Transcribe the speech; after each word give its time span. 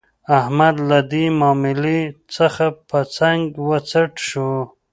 احمد 0.37 0.75
له 0.89 0.99
دې 1.11 1.25
ماملې 1.39 1.99
څخه 2.35 2.65
په 2.89 2.99
څنګ 3.17 3.41
و 3.67 3.69
څټ 3.89 4.13
شو. 4.27 4.51